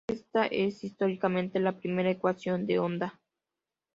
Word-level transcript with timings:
Esta 0.07 0.47
es 0.47 0.83
históricamente 0.83 1.59
la 1.59 1.77
primera 1.77 2.09
ecuación 2.09 2.65
de 2.65 2.79
onda. 2.79 3.19